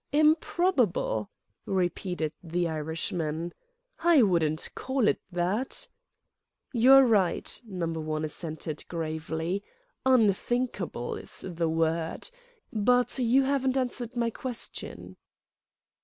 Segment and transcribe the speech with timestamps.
[0.11, 1.29] "Improbable?"
[1.67, 3.53] repeated the Irishman.
[3.99, 5.87] "I wouldn't call it that."
[6.73, 9.63] "You are right," Number One assented, gravely:
[10.03, 12.31] "unthinkable is the word.
[12.73, 15.17] But you haven't answered my question."